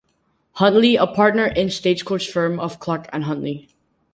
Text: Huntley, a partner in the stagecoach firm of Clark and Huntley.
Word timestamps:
Huntley, 0.53 0.95
a 0.95 1.05
partner 1.05 1.45
in 1.45 1.67
the 1.67 1.71
stagecoach 1.71 2.27
firm 2.27 2.59
of 2.59 2.79
Clark 2.79 3.07
and 3.13 3.25
Huntley. 3.25 3.69